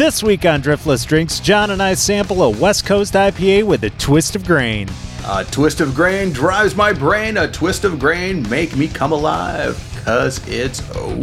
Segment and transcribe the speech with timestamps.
[0.00, 3.90] This week on Driftless Drinks, John and I sample a West Coast IPA with a
[3.90, 4.88] twist of grain.
[5.26, 7.36] A twist of grain drives my brain.
[7.36, 9.76] A twist of grain make me come alive.
[10.02, 11.20] Cause it's oh.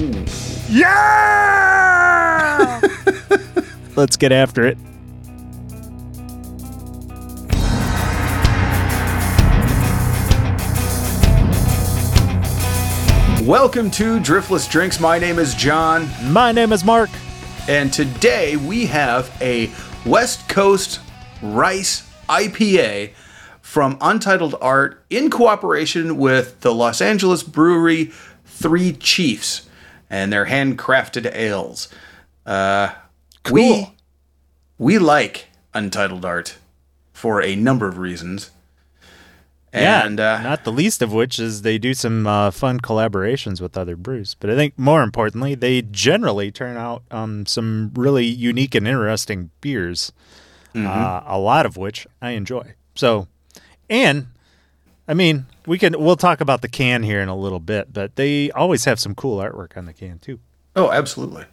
[0.70, 2.79] Yeah!
[3.95, 4.78] Let's get after it.
[13.44, 15.00] Welcome to Driftless Drinks.
[15.00, 17.09] My name is John, My name is Mark.
[17.68, 19.70] And today we have a
[20.06, 21.00] West Coast
[21.42, 23.12] Rice IPA
[23.62, 28.12] from Untitled Art in cooperation with the Los Angeles brewery
[28.46, 29.68] Three Chiefs
[30.10, 31.90] and their handcrafted ales.
[32.45, 32.90] Uh,
[33.52, 33.94] We Cool.
[34.78, 36.58] we like Untitled Art
[37.14, 38.52] for a number of reasons.
[39.73, 43.59] And yeah, uh, not the least of which is they do some uh, fun collaborations
[43.59, 44.36] with other brews.
[44.40, 49.52] But I think more importantly, they generally turn out um, some really unique and interesting
[49.62, 50.12] beers.
[50.76, 52.76] Uh, a lot of which I enjoy.
[52.94, 53.28] So,
[53.90, 54.28] and
[55.08, 58.16] I mean, we can we'll talk about the can here in a little bit, but
[58.16, 60.40] they always have some cool artwork on the can too.
[60.76, 61.46] Oh, absolutely.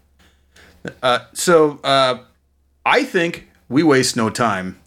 [1.02, 2.18] Uh, so uh,
[2.84, 4.78] I think we waste no time.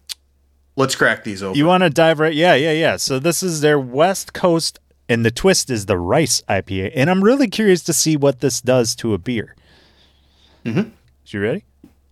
[0.78, 1.58] Let's crack these open.
[1.58, 2.33] You want to dive right?
[2.33, 2.95] Yeah, yeah, yeah.
[2.97, 7.23] So this is their West Coast, and the twist is the rice IPA, and I'm
[7.23, 9.56] really curious to see what this does to a beer.
[10.64, 10.89] Mm-hmm.
[11.28, 11.64] You ready?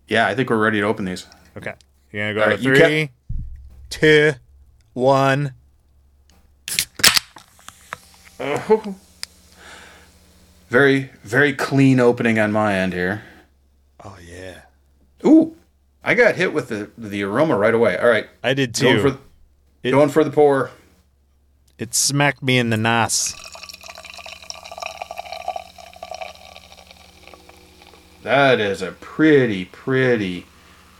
[0.07, 1.25] yeah, I think we're ready to open these.
[1.55, 1.73] Okay.
[2.11, 3.09] You're gonna go All to right, three,
[3.89, 4.33] two,
[4.93, 5.53] one.
[10.69, 13.23] Very, very clean opening on my end here.
[14.03, 14.34] Oh yeah,
[16.07, 17.97] I got hit with the the aroma right away.
[17.97, 19.17] All right, I did going too.
[19.81, 20.69] for going for the pour.
[21.79, 23.33] it smacked me in the nas.
[28.21, 30.45] That is a pretty, pretty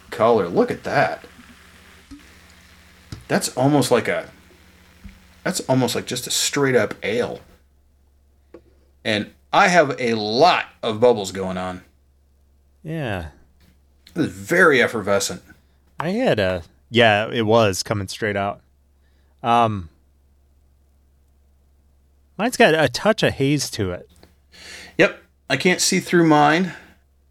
[0.10, 0.48] color.
[0.48, 1.26] Look at that.
[3.28, 4.32] That's almost like a.
[5.44, 7.42] That's almost like just a straight up ale.
[9.04, 11.84] And I have a lot of bubbles going on.
[12.84, 13.30] Yeah,
[14.16, 15.44] This was very effervescent.
[16.00, 16.64] I had a.
[16.90, 18.62] Yeah, it was coming straight out.
[19.44, 19.90] Um,
[22.38, 24.10] mine's got a touch of haze to it.
[24.98, 26.74] Yep, I can't see through mine.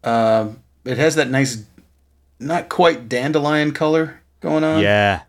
[0.03, 1.65] Um, it has that nice,
[2.39, 4.83] not quite dandelion color going on.
[4.83, 5.23] Yeah,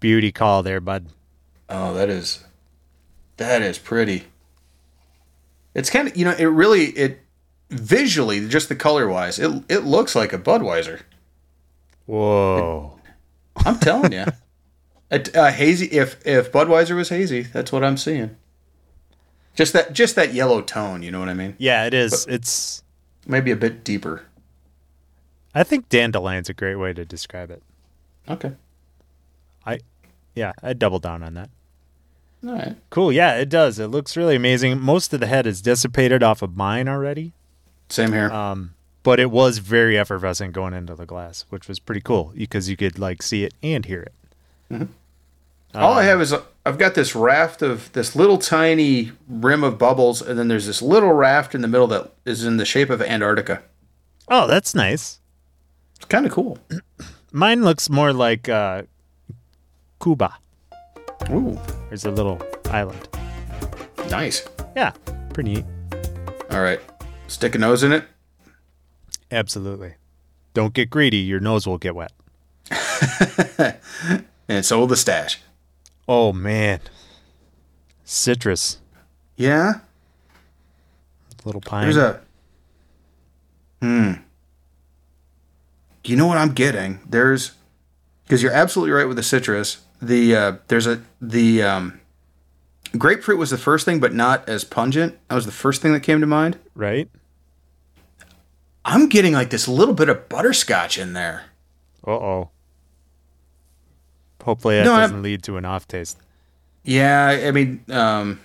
[0.00, 1.06] beauty call there, bud.
[1.68, 2.44] Oh, that is
[3.36, 4.24] that is pretty.
[5.74, 7.20] It's kind of you know it really it
[7.70, 11.02] visually just the color wise it it looks like a Budweiser.
[12.06, 12.98] Whoa.
[13.64, 14.24] I'm telling you,
[15.10, 18.36] a, a hazy if if Budweiser was hazy, that's what I'm seeing.
[19.54, 21.54] Just that just that yellow tone, you know what I mean?
[21.58, 22.26] Yeah, it is.
[22.28, 22.82] It's.
[23.26, 24.22] Maybe a bit deeper.
[25.54, 27.62] I think dandelion's a great way to describe it.
[28.28, 28.52] Okay,
[29.64, 29.78] I,
[30.34, 31.48] yeah, I'd double down on that.
[32.46, 32.76] all right.
[32.90, 33.10] Cool.
[33.10, 33.78] Yeah, it does.
[33.78, 34.78] It looks really amazing.
[34.80, 37.32] Most of the head is dissipated off of mine already,
[37.88, 38.30] Same here.
[38.30, 42.68] um, but it was very effervescent going into the glass, which was pretty cool because
[42.68, 44.02] you could like see it and hear
[44.70, 44.88] it.
[45.74, 49.78] All I have is a, I've got this raft of this little tiny rim of
[49.78, 52.90] bubbles, and then there's this little raft in the middle that is in the shape
[52.90, 53.62] of Antarctica.
[54.28, 55.20] Oh, that's nice.
[55.96, 56.58] It's kind of cool.
[57.32, 58.82] Mine looks more like uh,
[60.02, 60.34] Cuba.
[61.30, 61.58] Ooh,
[61.88, 63.08] There's a little island.
[64.10, 64.48] nice.
[64.74, 64.92] Yeah,
[65.32, 65.64] pretty neat.
[66.50, 66.80] All right,
[67.28, 68.04] stick a nose in it.
[69.30, 69.94] Absolutely.
[70.54, 71.18] Don't get greedy.
[71.18, 72.12] Your nose will get wet.
[74.48, 75.40] And so will the stash.
[76.06, 76.78] Oh man,
[78.04, 78.78] citrus,
[79.36, 79.80] Yeah,
[81.44, 81.82] little pine.
[81.82, 82.20] there's a.
[83.82, 84.12] Hmm.
[86.04, 87.00] You know what I'm getting?
[87.08, 87.52] There's,
[88.22, 89.78] because you're absolutely right with the citrus.
[90.00, 92.00] The uh, there's a the um,
[92.98, 95.18] grapefruit was the first thing, but not as pungent.
[95.28, 96.58] That was the first thing that came to mind.
[96.74, 97.08] right?
[98.84, 101.46] I'm getting like this little bit of butterscotch in there.
[102.06, 102.50] Uh oh.
[104.44, 106.18] Hopefully that No, I'm- doesn't lead to an off taste.
[106.84, 108.38] Yeah, I mean, um,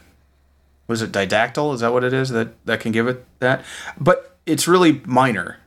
[0.87, 1.75] was it diacetyl?
[1.75, 3.63] Is that what it is that that can give it that?
[3.99, 5.57] But it's really minor.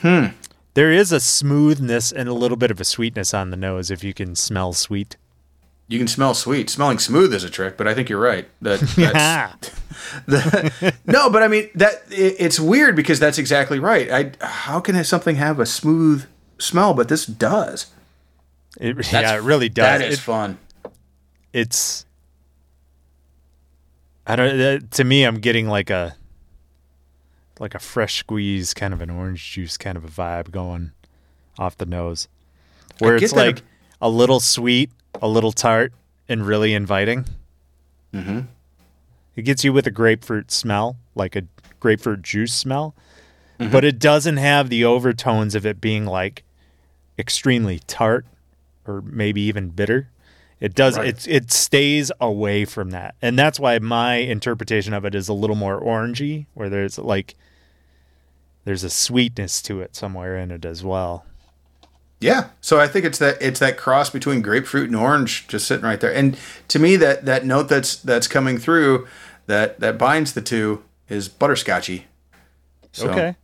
[0.00, 0.26] Hmm.
[0.74, 4.04] There is a smoothness and a little bit of a sweetness on the nose if
[4.04, 5.16] you can smell sweet.
[5.92, 6.70] You can smell sweet.
[6.70, 8.48] Smelling smooth is a trick, but I think you're right.
[8.62, 9.52] That Yeah.
[10.26, 14.10] the, no, but I mean that it, it's weird because that's exactly right.
[14.10, 16.24] I how can something have a smooth
[16.58, 17.86] smell, but this does.
[18.80, 19.84] It, That's- yeah, it really does.
[19.84, 20.58] That is It- fun.
[21.52, 22.06] it's
[24.26, 24.60] I don't.
[24.60, 26.16] Uh, to me, I'm getting like a
[27.58, 30.92] like a fresh squeeze, kind of an orange juice kind of a vibe going
[31.58, 32.28] off the nose,
[32.98, 33.64] where it's like ab-
[34.00, 35.92] a little sweet, a little tart,
[36.28, 37.26] and really inviting.
[38.14, 38.40] Mm-hmm.
[39.36, 41.42] It gets you with a grapefruit smell, like a
[41.80, 42.94] grapefruit juice smell,
[43.60, 43.70] Mm-hmm.
[43.70, 46.42] but it doesn't have the overtones of it being like
[47.18, 48.24] extremely tart
[48.86, 50.08] or maybe even bitter.
[50.58, 51.08] It does Right.
[51.08, 53.14] it it stays away from that.
[53.20, 57.34] And that's why my interpretation of it is a little more orangey where there's like
[58.64, 61.26] there's a sweetness to it somewhere in it as well.
[62.22, 62.48] Yeah.
[62.60, 66.00] So I think it's that it's that cross between grapefruit and orange just sitting right
[66.00, 66.14] there.
[66.14, 66.36] And
[66.68, 69.06] to me that that note that's that's coming through
[69.46, 72.04] that that binds the two is butterscotchy.
[72.92, 73.36] So, Okay.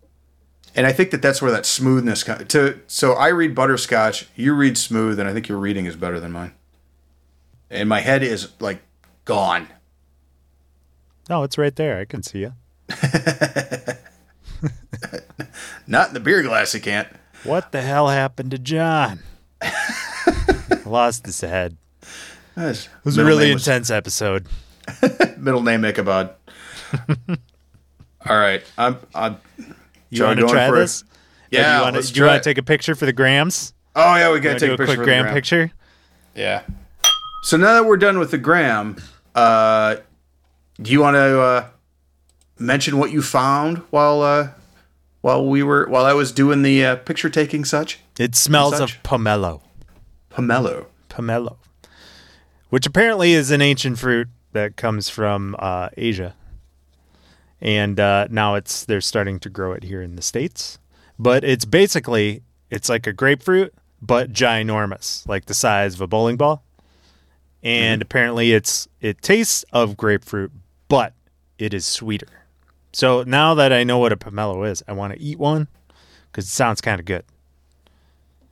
[0.75, 2.47] And I think that that's where that smoothness comes.
[2.49, 6.21] To so I read butterscotch, you read smooth, and I think your reading is better
[6.21, 6.55] than mine.
[7.71, 8.81] And my head is like
[9.25, 9.69] gone.
[11.29, 11.99] No, it's right there.
[11.99, 12.53] I can see you.
[15.87, 17.09] Not in the beer glass, you can't.
[17.45, 19.21] What the hell happened to John?
[20.85, 21.77] Lost his head.
[22.57, 24.47] It was a really intense episode.
[25.37, 26.35] middle name Ichabod.
[28.29, 28.99] All right, I'm.
[29.15, 29.37] I'm
[30.11, 31.05] You want to try this?
[31.51, 33.75] yeah, to do you want to take a picture for the grams?
[33.95, 35.35] Oh yeah, we gotta take a, a quick for the gram gram.
[35.35, 35.71] picture.
[36.35, 36.63] Yeah.
[37.43, 38.97] So now that we're done with the gram,
[39.35, 39.97] uh,
[40.81, 41.67] do you want to uh,
[42.59, 44.49] mention what you found while uh,
[45.29, 48.01] while we were while I was doing the uh, picture taking such?
[48.19, 48.97] It smells such?
[48.97, 49.61] of pomelo.
[50.31, 50.87] Pomelo.
[51.11, 51.57] Pomelo,
[52.71, 56.35] which apparently is an ancient fruit that comes from uh, Asia,
[57.61, 60.79] and uh, now it's they're starting to grow it here in the states.
[61.19, 66.39] But it's basically it's like a grapefruit, but ginormous, like the size of a bowling
[66.39, 66.65] ball.
[67.63, 70.53] And apparently, it's it tastes of grapefruit,
[70.89, 71.13] but
[71.59, 72.48] it is sweeter.
[72.93, 75.69] So now that I know what a pomelo is, I want to eat one
[76.31, 77.25] because it sounds kind of good.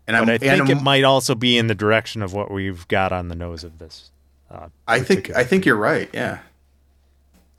[0.06, 3.28] And I think it might also be in the direction of what we've got on
[3.28, 4.10] the nose of this.
[4.50, 6.08] Uh, I think I think you're right.
[6.12, 6.38] Yeah.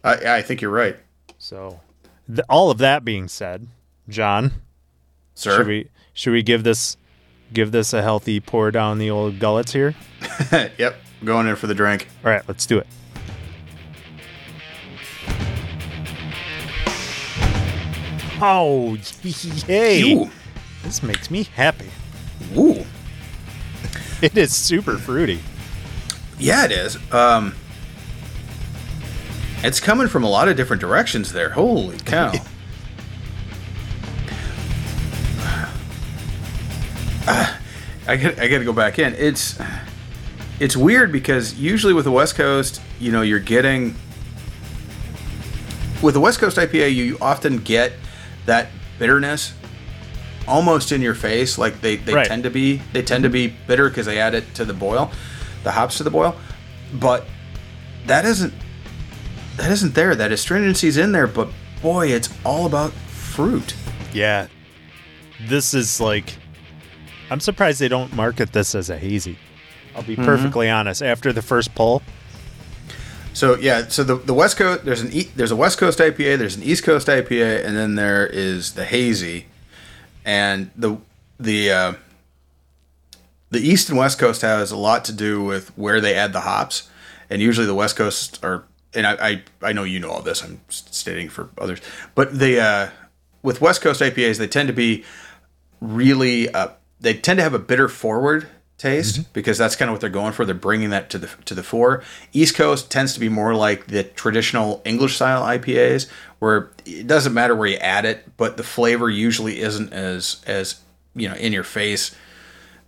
[0.04, 0.96] I I think you're right,
[1.38, 1.82] so.
[2.28, 3.68] Th- all of that being said,
[4.08, 4.54] John,
[5.34, 5.58] sir.
[5.58, 6.96] should we should we give this
[7.52, 9.96] give this a healthy pour down the old gullets here?
[10.78, 10.96] yep.
[11.26, 12.08] Going in for the drink.
[12.24, 12.88] All right, let's do it.
[18.40, 20.30] Oh, yay!
[20.84, 21.90] This makes me happy.
[22.56, 22.86] Ooh.
[24.20, 25.40] It is super fruity.
[26.40, 26.98] Yeah, it is.
[27.14, 27.54] Um,
[29.64, 31.50] it's coming from a lot of different directions there.
[31.52, 32.32] Holy cow.
[38.08, 39.14] I got I got to go back in.
[39.16, 39.60] It's
[40.60, 43.96] it's weird because usually with the West Coast, you know, you're getting
[46.02, 47.94] with the West Coast IPA, you often get
[48.48, 49.54] that bitterness
[50.48, 51.58] almost in your face.
[51.58, 52.26] Like they, they Right.
[52.26, 53.68] tend to be they tend to be mm-hmm.
[53.68, 55.12] bitter because they add it to the boil,
[55.64, 56.36] the hops to the boil.
[56.94, 57.26] But
[58.08, 58.54] that isn't
[59.58, 60.16] that isn't there.
[60.16, 61.50] That astringency's in there, but
[61.82, 63.76] boy, it's all about fruit.
[64.14, 64.48] Yeah.
[65.48, 66.34] This is like
[67.30, 69.38] I'm surprised they don't market this as a hazy.
[69.96, 70.26] I'll be mm-hmm.
[70.26, 71.02] perfectly honest.
[71.02, 72.02] After the first pull,
[73.38, 76.40] So yeah, so the, the West Coast there's an e, there's a West Coast IPA,
[76.40, 79.46] there's an East Coast IPA, and then there is the hazy,
[80.26, 80.98] and the
[81.40, 81.94] the uh,
[83.52, 86.40] the East and West Coast has a lot to do with where they add the
[86.40, 86.90] hops,
[87.30, 88.64] and usually the West Coast are
[88.96, 90.44] and I I, I know you know all this.
[90.44, 91.80] I'm stating for others,
[92.16, 92.90] but the uh,
[93.44, 95.04] with West Coast IPAs they tend to be
[95.80, 96.70] really uh,
[97.00, 98.48] they tend to have a bitter forward
[98.78, 99.30] taste mm-hmm.
[99.34, 100.46] because that's kind of what they're going for.
[100.46, 102.04] They're bringing that to the to the fore.
[102.34, 106.08] East Coast tends to be more like the traditional English style IPAs,
[106.40, 110.82] where it doesn't matter where you add it, but the flavor usually isn't as as
[111.16, 112.16] you know in your face.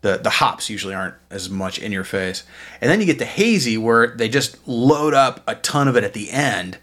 [0.01, 2.43] The the hops usually aren't as much in your face,
[2.79, 6.05] and then you get the hazy where they just load up a ton of it
[6.05, 6.77] at the end,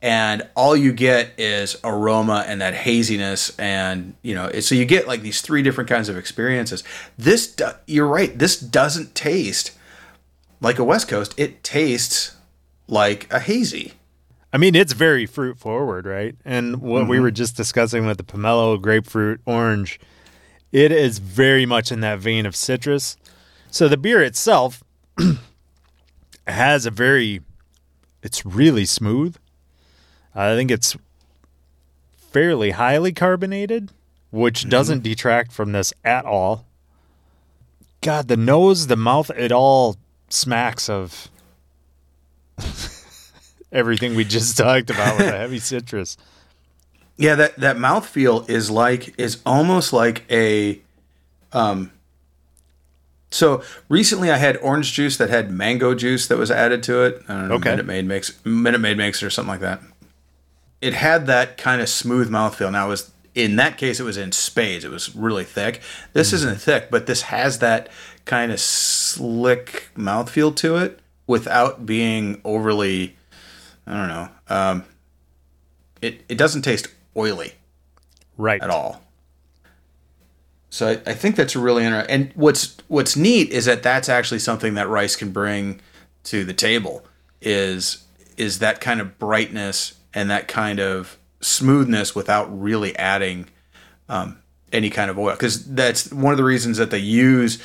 [0.00, 4.84] and all you get is aroma and that haziness and you know it- so you
[4.84, 6.84] get like these three different kinds of experiences
[7.16, 9.72] this you're right this doesn't taste
[10.60, 12.36] like a west coast it tastes
[12.86, 13.92] like a hazy
[14.50, 16.34] I mean, it's very fruit forward, right?
[16.44, 17.24] And what we mm-hmm.
[17.24, 20.00] were just discussing with the pomelo, grapefruit, orange,
[20.72, 23.16] it is very much in that vein of citrus.
[23.70, 24.82] So the beer itself
[26.46, 27.42] has a very,
[28.22, 29.36] it's really smooth.
[30.38, 30.96] I think it's
[32.16, 33.90] fairly highly carbonated,
[34.30, 36.64] which doesn't detract from this at all.
[38.02, 39.96] God, the nose, the mouth, it all
[40.28, 41.28] smacks of
[43.72, 46.16] everything we just talked about with the heavy citrus.
[47.16, 50.80] Yeah, that that mouthfeel is like is almost like a
[51.52, 51.90] um
[53.32, 57.22] so recently I had orange juice that had mango juice that was added to it.
[57.28, 57.70] I don't know, Okay.
[57.70, 59.80] Minute Maid makes Minute Maid makes it or something like that.
[60.80, 62.70] It had that kind of smooth mouthfeel.
[62.72, 64.84] Now it was in that case it was in spades.
[64.84, 65.80] It was really thick.
[66.12, 67.88] This isn't thick, but this has that
[68.24, 73.16] kind of slick mouthfeel to it without being overly
[73.86, 74.28] I don't know.
[74.48, 74.84] Um,
[76.02, 77.54] it it doesn't taste oily
[78.36, 78.62] Right.
[78.62, 79.02] at all.
[80.70, 82.10] So I, I think that's really interesting.
[82.14, 85.80] And what's what's neat is that that's actually something that rice can bring
[86.24, 87.04] to the table
[87.40, 88.04] is
[88.36, 93.46] is that kind of brightness and that kind of smoothness without really adding
[94.08, 94.36] um,
[94.72, 95.30] any kind of oil.
[95.32, 97.62] Because that's one of the reasons that they use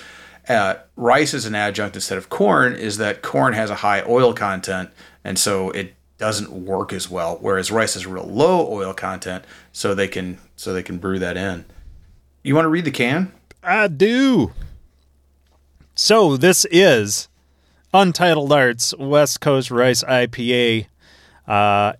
[0.47, 4.33] uh, rice as an adjunct instead of corn is that corn has a high oil
[4.33, 4.91] content,
[5.23, 7.39] and so it doesn't work as well.
[7.41, 11.37] Whereas rice has real low oil content, so they can so they can brew that
[11.37, 11.65] in.
[12.43, 13.31] You want to read the can?
[13.63, 14.51] I do.
[15.95, 17.29] So this is
[17.95, 20.85] Untitled Arts West Coast Rice IPA,
[21.47, 21.93] uh,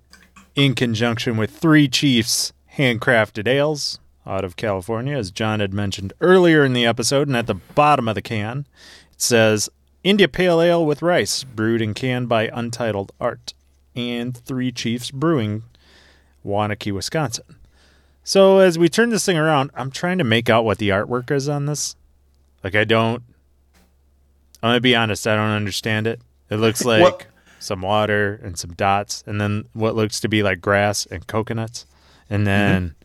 [0.56, 6.64] in conjunction with Three Chiefs handcrafted ales out of California, as John had mentioned earlier
[6.64, 7.28] in the episode.
[7.28, 8.66] And at the bottom of the can,
[9.12, 9.70] it says
[10.04, 13.54] India Pale Ale with rice, brewed and canned by Untitled Art
[13.96, 15.64] and Three Chiefs Brewing,
[16.46, 17.58] Waunakee, Wisconsin.
[18.24, 21.30] So as we turn this thing around, I'm trying to make out what the artwork
[21.30, 21.96] is on this.
[22.64, 23.24] Like I don't.
[24.62, 25.28] I'm gonna be honest.
[25.28, 26.22] I don't understand it.
[26.50, 27.26] It looks like What-
[27.63, 31.86] some water and some dots, and then what looks to be like grass and coconuts,
[32.29, 32.96] and then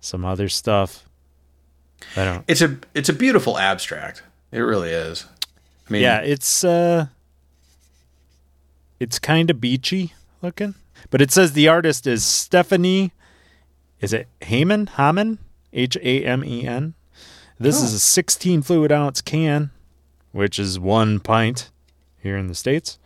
[0.00, 1.04] some other stuff.
[2.16, 2.44] I don't.
[2.48, 4.22] It's a it's a beautiful abstract.
[4.50, 5.26] It really is.
[5.88, 7.06] I mean, Yeah, it's uh,
[8.98, 10.74] it's kind of beachy looking,
[11.10, 13.12] but it says the artist is Stephanie.
[14.00, 14.88] Is it Haman?
[14.96, 15.38] Haman?
[15.72, 16.94] H A M E N.
[17.58, 19.70] This is a 16 fluid ounce can,
[20.32, 21.70] which is one pint
[22.20, 22.98] here in the states.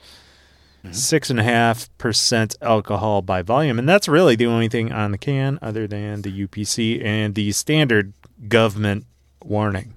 [0.92, 5.10] Six and a half percent alcohol by volume, and that's really the only thing on
[5.10, 8.12] the can, other than the UPC and the standard
[8.48, 9.06] government
[9.42, 9.94] warning.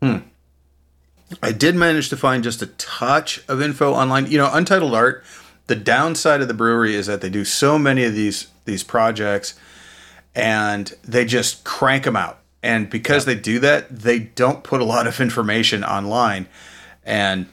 [0.00, 0.18] Hmm.
[1.42, 4.30] I did manage to find just a touch of info online.
[4.30, 5.24] You know, Untitled Art.
[5.68, 9.54] The downside of the brewery is that they do so many of these these projects,
[10.34, 12.40] and they just crank them out.
[12.62, 16.48] And because they do that, they don't put a lot of information online,
[17.04, 17.46] and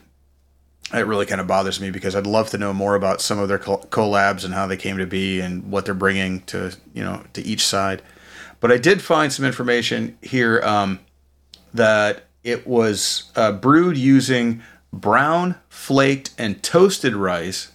[0.92, 3.48] it really kind of bothers me because I'd love to know more about some of
[3.48, 7.24] their collabs and how they came to be and what they're bringing to you know
[7.32, 8.02] to each side.
[8.58, 10.60] But I did find some information here.
[10.62, 11.00] Um,
[11.74, 17.72] that it was uh, brewed using brown, flaked, and toasted rice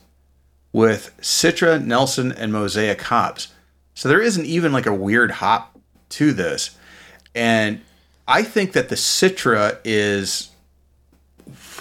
[0.74, 3.54] with Citra, Nelson, and Mosaic hops.
[3.94, 5.78] So there isn't even like a weird hop
[6.10, 6.78] to this.
[7.34, 7.82] And
[8.28, 10.50] I think that the Citra is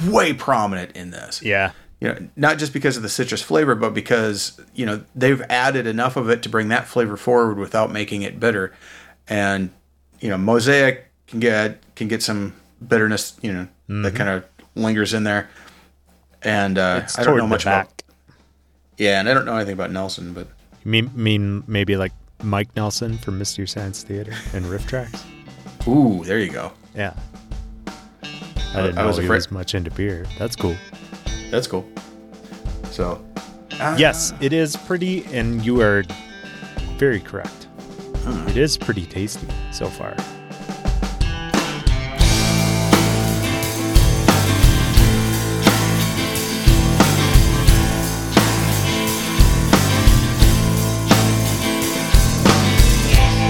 [0.06, 3.94] way prominent in this Yeah, you know, not just because of the citrus flavor, but
[3.94, 8.23] because you know they've added enough of it to bring that flavor forward without making
[8.23, 8.73] it bitter.
[9.28, 9.70] And
[10.20, 12.54] you know, mosaic can get can get some
[12.87, 13.68] bitterness, you know,
[14.02, 14.44] that kind of
[14.75, 15.49] lingers in there.
[16.42, 17.84] And uh, it's I don't know much back.
[17.87, 18.02] about
[18.99, 20.46] yeah, and I don't know anything about Nelson, but
[20.84, 25.25] You mean, mean maybe like Mike Nelson from Mystery Science Theater and RiffTrax?
[25.88, 26.73] ooh, there you go.
[26.94, 27.14] Yeah.
[28.75, 30.26] I didn't I know was he afraid- was much into beer.
[30.38, 30.76] That's cool.
[31.50, 31.87] That's cool.
[32.90, 33.25] So
[33.81, 36.04] ah, Yes, it is pretty, and you are
[36.99, 37.69] very correct.
[38.49, 40.16] It is pretty tasty so far.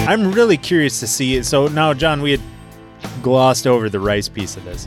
[0.06, 1.44] I'm really curious to see it.
[1.44, 2.40] So now, John, we had
[3.22, 4.86] glossed over the rice piece of this.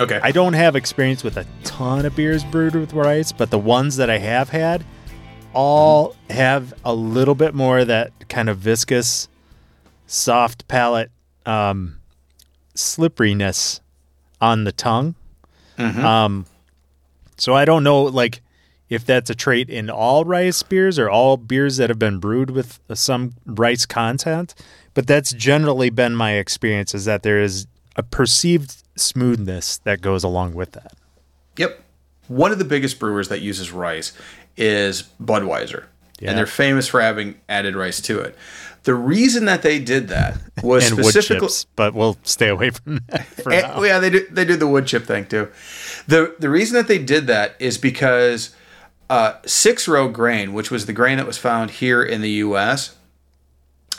[0.00, 0.20] Okay.
[0.22, 3.96] I don't have experience with a ton of beers brewed with rice, but the ones
[3.96, 4.84] that I have had
[5.52, 9.28] all have a little bit more of that kind of viscous,
[10.06, 11.10] soft palate
[11.46, 11.98] um,
[12.74, 13.80] slipperiness
[14.40, 15.14] on the tongue.
[16.04, 16.46] Um,
[17.36, 18.40] so I don't know, like,
[18.88, 22.50] if that's a trait in all rice beers or all beers that have been brewed
[22.50, 24.54] with some rice content,
[24.94, 27.66] but that's generally been my experience is that there is
[27.98, 30.92] a perceived smoothness that goes along with that.
[31.58, 31.82] Yep.
[32.28, 34.12] One of the biggest brewers that uses rice
[34.56, 35.84] is Budweiser.
[36.20, 36.30] Yeah.
[36.30, 38.36] And they're famous for having added rice to it.
[38.84, 42.70] The reason that they did that was and wood specifically chips, but we'll stay away
[42.70, 43.82] from that for Eh, now.
[43.82, 45.48] yeah, they do they do the wood chip thing too.
[46.06, 48.54] The the reason that they did that is because
[49.10, 52.96] uh, six row grain, which was the grain that was found here in the US,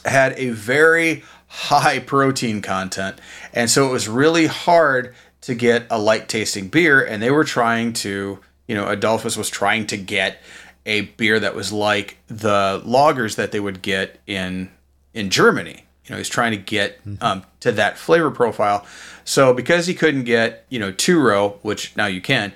[0.05, 3.19] had a very high protein content.
[3.53, 7.03] And so it was really hard to get a light tasting beer.
[7.03, 10.41] And they were trying to, you know, Adolphus was trying to get
[10.85, 14.71] a beer that was like the lagers that they would get in
[15.13, 15.85] in Germany.
[16.05, 18.85] You know, he's trying to get um, to that flavor profile.
[19.25, 22.53] So because he couldn't get, you know, two row, which now you can,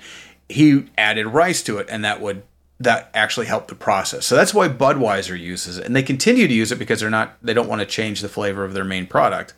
[0.48, 2.42] he added rice to it, and that would
[2.84, 4.26] that actually help the process.
[4.26, 7.36] So that's why Budweiser uses it, and they continue to use it because they're not
[7.42, 9.54] they don't want to change the flavor of their main product.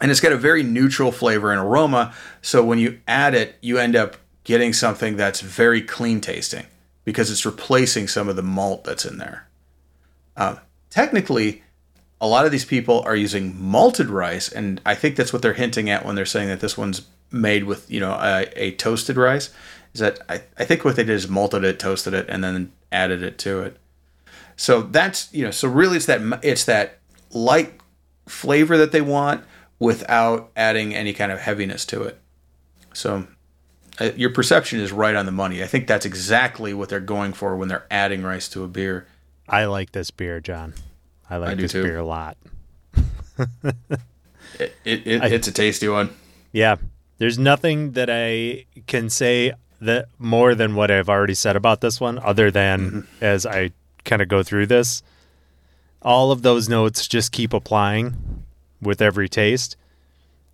[0.00, 2.14] And it's got a very neutral flavor and aroma.
[2.42, 6.66] So when you add it, you end up getting something that's very clean tasting
[7.04, 9.48] because it's replacing some of the malt that's in there.
[10.36, 10.56] Uh,
[10.90, 11.62] technically,
[12.20, 15.54] a lot of these people are using malted rice, and I think that's what they're
[15.54, 19.16] hinting at when they're saying that this one's made with you know a, a toasted
[19.16, 19.50] rice.
[19.94, 22.72] Is that I, I think what they did is malted it, toasted it, and then
[22.92, 23.78] added it to it.
[24.56, 26.98] So that's you know so really it's that it's that
[27.32, 27.74] light
[28.26, 29.44] flavor that they want
[29.78, 32.18] without adding any kind of heaviness to it.
[32.92, 33.26] So
[34.00, 35.62] uh, your perception is right on the money.
[35.62, 39.06] I think that's exactly what they're going for when they're adding rice to a beer.
[39.48, 40.74] I like this beer, John.
[41.28, 41.82] I like I this too.
[41.82, 42.36] beer a lot.
[44.58, 46.10] It, it, it I- it's a tasty one.
[46.52, 46.76] Yeah.
[47.18, 52.00] There's nothing that I can say that more than what I've already said about this
[52.00, 53.24] one, other than mm-hmm.
[53.24, 53.72] as I
[54.04, 55.02] kind of go through this.
[56.02, 58.44] All of those notes just keep applying
[58.80, 59.76] with every taste.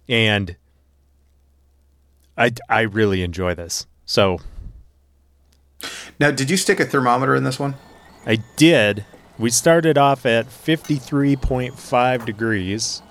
[0.09, 0.57] And
[2.37, 3.87] I, I really enjoy this.
[4.05, 4.39] So
[6.19, 7.75] Now, did you stick a thermometer in this one?
[8.27, 9.05] I did.
[9.39, 13.03] We started off at 53.5 degrees.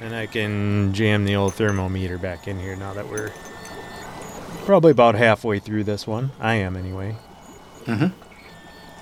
[0.00, 3.32] And I can jam the old thermometer back in here now that we're
[4.64, 6.30] probably about halfway through this one.
[6.38, 7.16] I am anyway.
[7.84, 8.12] Mhm.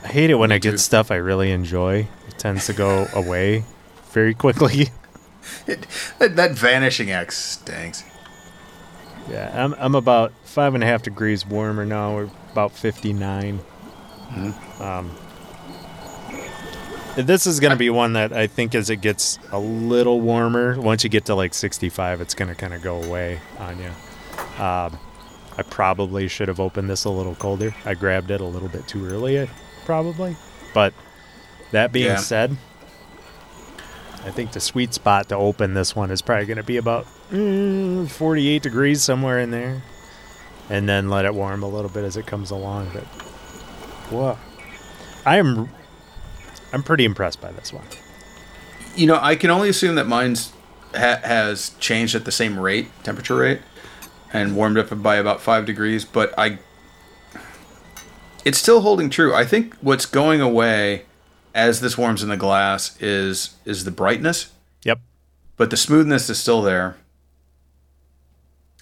[0.05, 0.71] I hate it when I too.
[0.71, 2.09] get stuff I really enjoy.
[2.29, 3.65] It tends to go away
[4.13, 4.89] very quickly.
[5.67, 5.87] It,
[6.19, 8.03] that, vanishing X stinks.
[9.31, 12.15] yeah, I'm, I'm about five and a half degrees warmer now.
[12.17, 13.61] We're about 59.
[14.81, 15.15] Um,
[17.17, 20.79] this is going to be one that I think as it gets a little warmer,
[20.81, 23.89] once you get to like 65, it's going to kind of go away on you.
[24.63, 24.99] Um,
[25.59, 27.75] I probably should have opened this a little colder.
[27.85, 29.47] I grabbed it a little bit too early, uh,
[29.87, 30.37] probably.
[30.75, 30.93] But
[31.73, 32.17] that being Yeah.
[32.17, 32.57] said,
[34.25, 37.07] I think the sweet spot to open this one is probably going to be about
[37.31, 39.83] mm, 48 degrees, somewhere in there.
[40.69, 42.91] And then let it warm a little bit as it comes along.
[42.93, 43.05] But,
[44.11, 44.37] whoa.
[45.25, 45.71] I am
[46.77, 47.87] I'm pretty impressed by this one.
[48.97, 50.53] You know, I can only assume that mine's
[50.95, 53.61] ha- has changed at the same rate, temperature rate,
[54.31, 56.05] and warmed up by about five degrees.
[56.05, 56.59] But I,
[58.45, 59.35] it's still holding true.
[59.35, 61.07] I think what's going away
[61.55, 64.53] as this warms in the glass is is the brightness,
[64.85, 65.01] Yep.
[65.57, 66.97] but the smoothness is still there.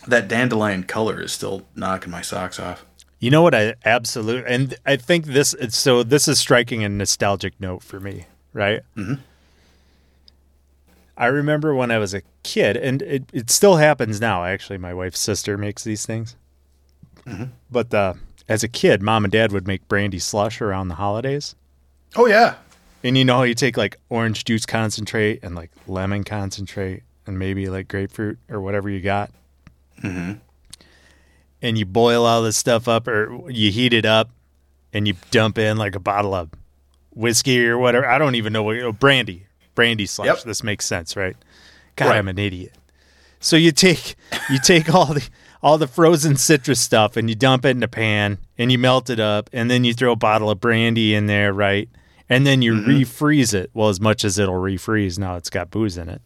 [0.08, 2.84] That dandelion color is still knocking my socks off.
[3.20, 7.54] You know what I absolutely and I think this so this is striking a nostalgic
[7.60, 8.82] note for me, right?
[8.96, 9.20] Mhm.
[11.16, 14.44] I remember when I was a kid, and it, it still happens now.
[14.44, 16.34] Actually, my wife's sister makes these things.
[17.70, 18.14] But uh,
[18.48, 21.54] as a kid, mom and dad would make brandy slush around the holidays.
[22.16, 22.56] Oh yeah,
[23.04, 27.38] And you know how you take like orange juice concentrate and like lemon concentrate and
[27.38, 29.30] maybe like grapefruit or whatever you got.
[30.02, 30.40] Mhm.
[31.64, 34.30] And you boil all this stuff up or you heat it up
[34.92, 36.50] and you dump in like a bottle of
[37.10, 38.06] whiskey or whatever.
[38.06, 40.26] I don't even know what, oh, brandy, brandy slush.
[40.26, 40.42] Yep.
[40.42, 41.36] This makes sense, right?
[41.96, 42.18] God, Right.
[42.18, 42.74] I'm an idiot.
[43.40, 44.14] So you take
[44.50, 45.28] you take all the
[45.62, 49.08] all the frozen citrus stuff and you dump it in a pan and you melt
[49.08, 51.88] it up and then you throw a bottle of brandy in there, right?
[52.28, 52.90] And then you mm-hmm.
[52.90, 53.70] refreeze it.
[53.74, 56.22] Well, as much as it'll refreeze, now it's got booze in it.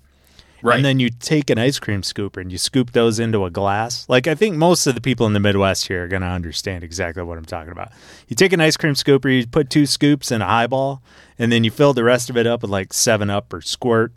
[0.62, 0.76] Right.
[0.76, 4.08] And then you take an ice cream scooper and you scoop those into a glass.
[4.08, 6.84] Like I think most of the people in the Midwest here are going to understand
[6.84, 7.90] exactly what I'm talking about.
[8.28, 11.02] You take an ice cream scooper, you put two scoops in a highball,
[11.38, 14.12] and then you fill the rest of it up with like Seven Up or Squirt,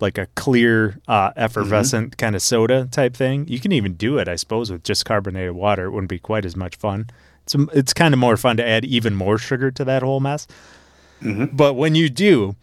[0.00, 2.18] like a clear, uh, effervescent mm-hmm.
[2.18, 3.46] kind of soda type thing.
[3.48, 5.84] You can even do it, I suppose, with just carbonated water.
[5.86, 7.08] It wouldn't be quite as much fun.
[7.44, 10.20] It's um, it's kind of more fun to add even more sugar to that whole
[10.20, 10.46] mess.
[11.22, 11.56] Mm-hmm.
[11.56, 12.56] But when you do,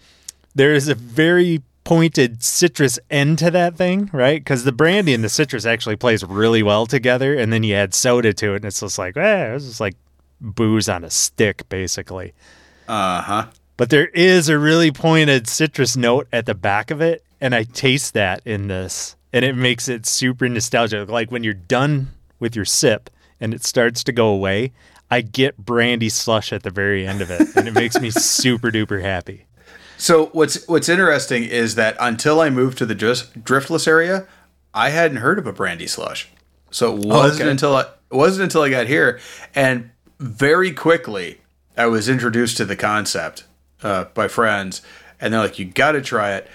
[0.54, 4.42] there is a very pointed citrus end to that thing, right?
[4.42, 7.96] Because the brandy and the citrus actually plays really well together, and then you add
[7.96, 9.96] soda to it, and it's just like, eh, it's just like
[10.40, 12.36] booze on a stick, basically.
[12.88, 13.46] uh huh.
[13.76, 17.64] But there is a really pointed citrus note at the back of it, and I
[17.64, 21.10] taste that in this, and it makes it super nostalgic.
[21.10, 23.10] Like when you're done with your sip
[23.42, 24.74] and it starts to go away,
[25.10, 28.70] I get brandy slush at the very end of it, and it makes me super
[28.70, 29.48] duper happy.
[30.00, 34.26] So what's what's interesting is that until I moved to the drift, driftless area,
[34.74, 36.30] I hadn't heard of a brandy slush.
[36.72, 37.52] So it wasn't okay.
[37.52, 39.20] until I, it wasn't until I got here,
[39.54, 41.42] and very quickly
[41.78, 43.44] I was introduced to the concept
[43.84, 44.82] uh, by friends,
[45.20, 46.48] and they're like, "You got to try it."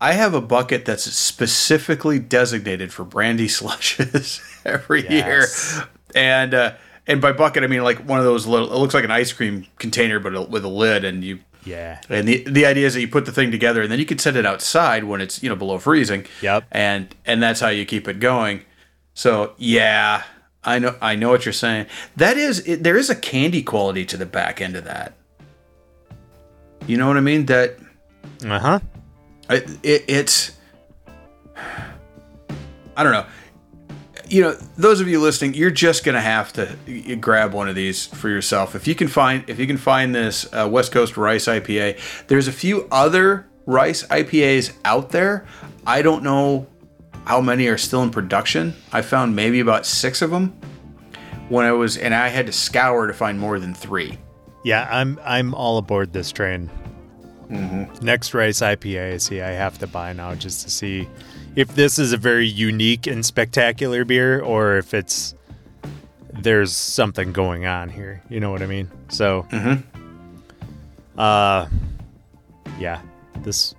[0.00, 5.74] I have a bucket that's specifically designated for brandy slushes every Yes.
[5.76, 6.74] year, and uh,
[7.08, 8.72] and by bucket I mean like one of those little.
[8.72, 12.00] It looks like an ice cream container, but with a lid, and you Yeah.
[12.08, 14.18] and the the idea is that you put the thing together, and then you can
[14.18, 16.26] set it outside when it's you know below freezing.
[16.42, 16.64] Yep.
[16.72, 18.62] And and that's how you keep it going.
[19.14, 20.22] So yeah,
[20.64, 21.86] I know I know what you're saying.
[22.16, 25.14] That is, it, there is a candy quality to the back end of that.
[26.86, 27.46] You know what I mean?
[27.46, 27.76] That
[28.44, 28.80] Uh huh.
[29.50, 30.52] it, it, it's
[32.96, 33.26] I don't know.
[34.30, 38.06] You know, those of you listening, you're just gonna have to grab one of these
[38.06, 38.76] for yourself.
[38.76, 42.46] If you can find, if you can find this uh, West Coast Rice IPA, there's
[42.46, 45.46] a few other rice IPAs out there.
[45.86, 46.68] I don't know
[47.24, 48.74] how many are still in production.
[48.92, 50.58] I found maybe about six of them
[51.48, 54.16] when I was, and I had to scour to find more than three.
[54.64, 56.70] Yeah, I'm I'm all aboard this train.
[57.50, 58.04] Mm-hmm.
[58.04, 61.08] Next race IPA see I have to buy now just to see
[61.56, 65.34] if this is a very unique and spectacular beer or if it's
[66.32, 68.22] there's something going on here.
[68.28, 68.90] You know what I mean?
[69.08, 71.18] So, Mm-hmm.
[71.18, 71.66] uh,
[72.78, 73.02] yeah,
[73.42, 73.74] this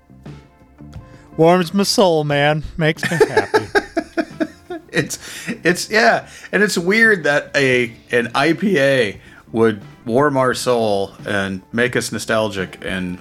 [1.37, 2.63] warms my soul, man.
[2.77, 3.65] Makes me happy.
[4.91, 9.17] it's it's yeah and it's weird that a an ipa
[9.53, 13.17] would warm our soul and make us nostalgic and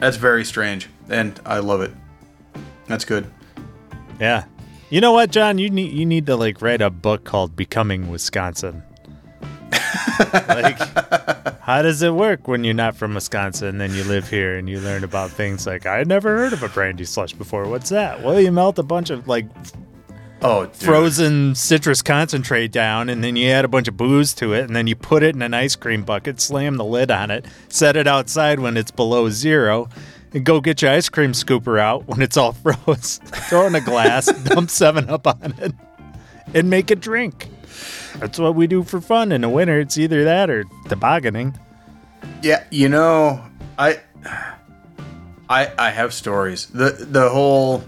[0.00, 1.90] that's very strange and i love it
[2.86, 3.30] that's good
[4.20, 4.44] yeah.
[4.90, 5.58] You know what, John?
[5.58, 8.82] You need you need to like write a book called Becoming Wisconsin.
[10.48, 10.78] like
[11.60, 14.68] how does it work when you're not from Wisconsin and then you live here and
[14.68, 17.66] you learn about things like I had never heard of a brandy slush before.
[17.68, 18.22] What's that?
[18.22, 19.46] Well, you melt a bunch of like
[20.42, 20.74] oh dude.
[20.74, 24.76] frozen citrus concentrate down and then you add a bunch of booze to it and
[24.76, 27.96] then you put it in an ice cream bucket, slam the lid on it, set
[27.96, 29.88] it outside when it's below zero,
[30.34, 33.20] and go get your ice cream scooper out when it's all froze.
[33.48, 35.72] Throw in a glass, dump seven up on it,
[36.54, 37.48] and make a drink.
[38.18, 39.80] That's what we do for fun in the winter.
[39.80, 41.58] It's either that or tobogganing.
[42.42, 43.42] yeah you know
[43.78, 43.98] i
[45.48, 47.82] i i have stories the the whole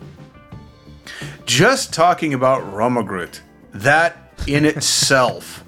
[1.47, 3.41] just talking about romagrut
[3.73, 4.17] that
[4.49, 5.63] in itself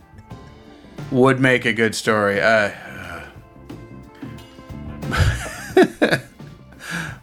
[1.12, 2.70] would make a good story uh,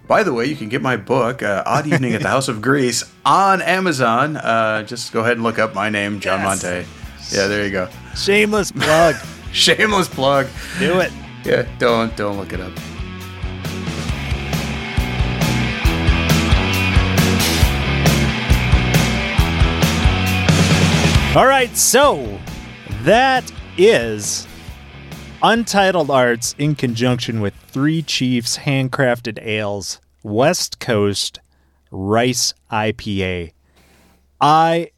[0.07, 2.61] By the way, you can get my book, uh, Odd Evening at the House of
[2.61, 4.35] Greece, on Amazon.
[4.37, 6.63] Uh, just go ahead and look up my name, John Yes.
[6.63, 6.87] Monte.
[7.35, 7.87] Yeah, there you go.
[8.15, 9.15] Shameless plug.
[9.53, 10.47] Shameless plug.
[10.79, 11.11] do it.
[11.45, 12.73] Yeah, don't don't look it up.
[21.35, 22.39] All right, so
[23.01, 24.47] that is
[25.45, 31.41] Untitled Arts in conjunction with Three Chiefs Handcrafted Ales West Coast
[31.91, 33.51] Rice IPA.
[34.39, 34.91] I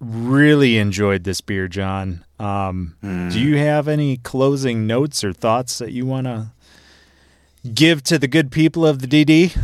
[0.00, 2.24] really enjoyed this beer, John.
[2.38, 6.52] Um, Do you have any closing notes or thoughts that you want to
[7.74, 9.58] give to the good people of the DD?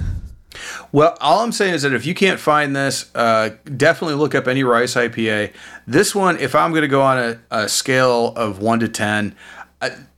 [0.92, 4.46] Well, all I'm saying is that if you can't find this, uh, definitely look up
[4.46, 5.54] any rice IPA.
[5.86, 9.34] This one, if I'm going to go on a, a scale of one to ten,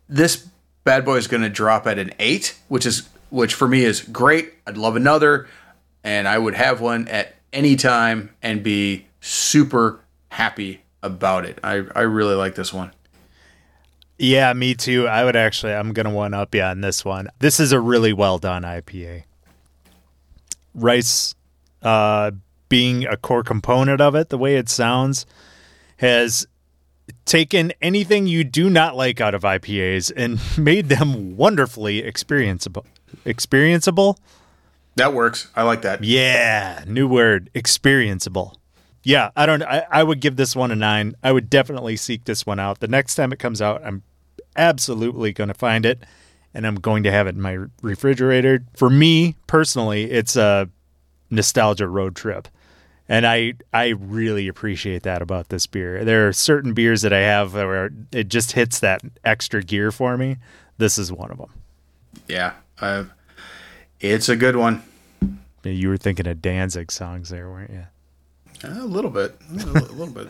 [0.08, 0.48] this
[0.84, 4.00] bad boy is going to drop at an eight, which is which for me is
[4.00, 4.54] great.
[4.66, 5.48] I'd love another,
[6.02, 11.58] and I would have one at any time and be super happy about it.
[11.64, 12.92] I I really like this one.
[14.18, 15.08] Yeah, me too.
[15.08, 17.28] I would actually, I'm going to one up you on this one.
[17.40, 19.24] This is a really well done IPA.
[20.72, 21.34] Rice
[21.82, 22.30] uh,
[22.68, 25.26] being a core component of it, the way it sounds,
[25.96, 26.46] has
[27.24, 32.84] taken anything you do not like out of IPAs and made them wonderfully experienceable.
[33.24, 34.18] Experienceable?
[34.96, 35.48] That works.
[35.56, 36.04] I like that.
[36.04, 38.54] Yeah, new word, experienceable.
[39.02, 39.62] Yeah, I don't.
[39.62, 41.14] I, I would give this one a nine.
[41.22, 42.80] I would definitely seek this one out.
[42.80, 44.02] The next time it comes out, I'm
[44.56, 46.02] absolutely going to find it,
[46.54, 48.64] and I'm going to have it in my refrigerator.
[48.74, 50.70] For me personally, it's a
[51.28, 52.48] nostalgia road trip,
[53.08, 56.04] and I I really appreciate that about this beer.
[56.04, 60.16] There are certain beers that I have where it just hits that extra gear for
[60.16, 60.36] me.
[60.78, 61.52] This is one of them.
[62.28, 63.04] Yeah, uh,
[64.00, 64.82] it's a good one.
[65.62, 67.86] You were thinking of Danzig songs there, weren't you?
[68.64, 70.28] A little bit, a little, a little bit.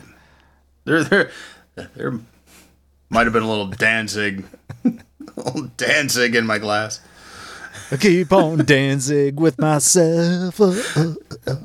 [0.85, 1.31] There, there,
[1.95, 2.19] there
[3.09, 4.45] might have been a little Danzig,
[4.85, 4.91] a
[5.35, 7.01] little Danzig in my glass.
[7.91, 10.59] I keep on dancing with myself.
[10.59, 11.13] Uh, uh,
[11.47, 11.55] uh.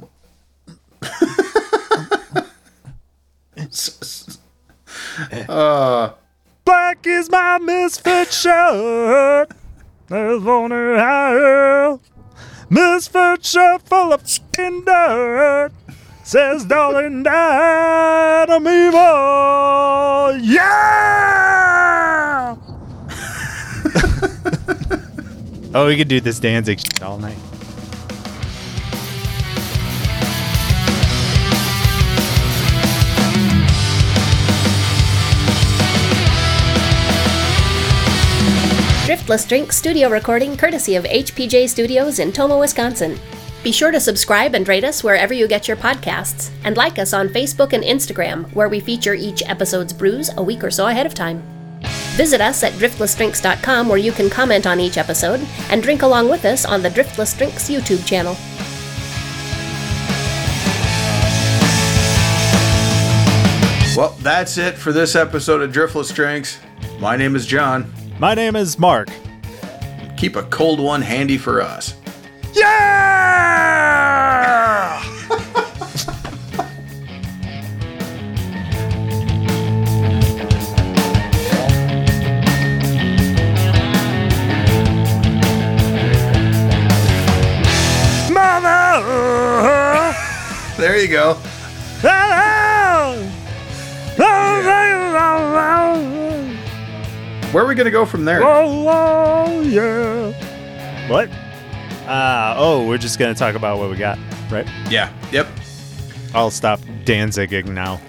[5.48, 6.12] Uh,
[6.64, 9.48] Black is my misfit shirt.
[10.08, 11.98] There's only higher.
[12.68, 15.70] Misfit shirt full of fucking dirt.
[16.22, 20.38] Says, darling, that I'm evil.
[20.46, 22.56] Yeah!
[25.74, 27.49] oh, we could do this shit all night.
[39.10, 43.18] Driftless Drink studio recording courtesy of HPJ Studios in Tomah, Wisconsin.
[43.64, 47.12] Be sure to subscribe and rate us wherever you get your podcasts, and like us
[47.12, 51.06] on Facebook and Instagram, where we feature each episode's brews a week or so ahead
[51.06, 51.42] of time.
[52.14, 56.44] Visit us at driftlessdrinks.com where you can comment on each episode and drink along with
[56.44, 58.36] us on the Driftless Drinks YouTube channel.
[63.96, 66.60] well, that's it for this episode of Driftless Drinks.
[67.00, 67.92] My name is John.
[68.20, 69.08] My name is Mark.
[70.18, 71.94] Keep a cold one handy for us.
[72.52, 73.40] Yeah!
[88.30, 90.14] Mother!
[90.76, 91.38] There you go.
[97.52, 98.42] Where are we going to go from there?
[98.44, 101.08] Oh, oh, yeah.
[101.08, 101.28] What?
[102.08, 104.18] Uh, oh, we're just going to talk about what we got,
[104.50, 104.68] right?
[104.88, 105.12] Yeah.
[105.32, 105.48] Yep.
[106.32, 108.00] I'll stop danziging now.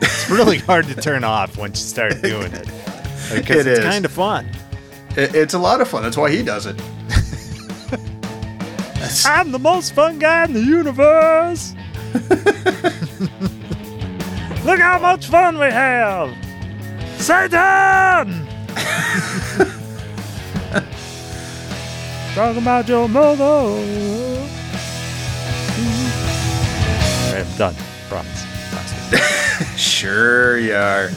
[0.00, 2.66] It's really hard to turn off once you start doing it.
[3.32, 4.46] Because It it's kind of fun.
[5.16, 6.02] It- it's a lot of fun.
[6.02, 6.74] That's why he does it.
[9.26, 11.72] I'm the most fun guy in the universe.
[14.64, 16.34] Look how much fun we have.
[17.20, 18.47] Satan!
[22.38, 23.42] Talking about your mother.
[23.42, 23.78] All
[27.32, 27.74] right, I'm done.
[28.08, 28.46] Promise.
[28.70, 29.76] Promise.
[29.76, 31.10] Sure you are.